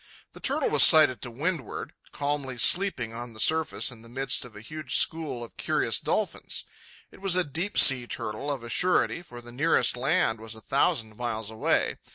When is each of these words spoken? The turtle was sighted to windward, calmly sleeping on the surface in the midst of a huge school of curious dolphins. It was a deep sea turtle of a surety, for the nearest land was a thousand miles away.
The 0.33 0.39
turtle 0.39 0.71
was 0.71 0.81
sighted 0.81 1.21
to 1.21 1.29
windward, 1.29 1.93
calmly 2.11 2.57
sleeping 2.57 3.13
on 3.13 3.33
the 3.33 3.39
surface 3.39 3.91
in 3.91 4.01
the 4.01 4.09
midst 4.09 4.43
of 4.43 4.55
a 4.55 4.59
huge 4.61 4.95
school 4.95 5.43
of 5.43 5.55
curious 5.57 5.99
dolphins. 5.99 6.65
It 7.11 7.21
was 7.21 7.35
a 7.35 7.43
deep 7.43 7.77
sea 7.77 8.07
turtle 8.07 8.49
of 8.51 8.63
a 8.63 8.69
surety, 8.69 9.21
for 9.21 9.41
the 9.41 9.51
nearest 9.51 9.95
land 9.95 10.41
was 10.41 10.55
a 10.55 10.61
thousand 10.61 11.17
miles 11.17 11.51
away. 11.51 11.97